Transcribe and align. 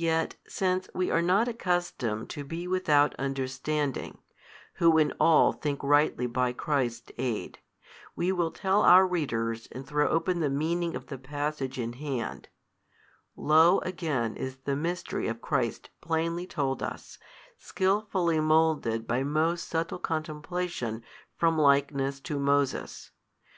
Yet 0.00 0.36
since 0.46 0.88
we 0.94 1.10
are 1.10 1.20
not 1.20 1.46
accustomed 1.46 2.30
to 2.30 2.42
be 2.42 2.66
without 2.66 3.14
understanding, 3.16 4.16
who 4.76 4.96
in 4.96 5.12
all 5.20 5.52
think 5.52 5.82
rightly 5.82 6.26
by 6.26 6.54
Christ's 6.54 7.12
aid, 7.18 7.58
we 8.16 8.32
will 8.32 8.50
tell 8.50 8.80
our 8.82 9.06
readers 9.06 9.68
and 9.70 9.86
throw 9.86 10.08
open 10.08 10.40
the 10.40 10.48
meaning 10.48 10.96
of 10.96 11.08
the 11.08 11.18
passage 11.18 11.78
in 11.78 11.92
hand: 11.92 12.48
Lo 13.36 13.80
again 13.80 14.36
is 14.36 14.56
the 14.64 14.74
mystery 14.74 15.28
of 15.28 15.42
Christ 15.42 15.90
plainly 16.00 16.46
told 16.46 16.82
us, 16.82 17.18
skilfully 17.58 18.40
moulded 18.40 19.06
by 19.06 19.22
most 19.22 19.68
subtle 19.68 19.98
contemplation 19.98 21.04
from 21.36 21.58
likeness 21.58 22.20
to 22.20 22.38
Moses. 22.38 23.10